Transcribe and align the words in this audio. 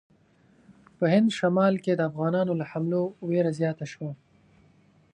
په 0.97 1.05
هند 1.13 1.29
شمال 1.37 1.75
کې 1.83 1.93
د 1.95 2.01
افغانانو 2.09 2.53
له 2.59 2.65
حملو 2.71 3.03
وېره 3.29 3.51
زیاته 3.59 3.85
شوه. 3.93 4.11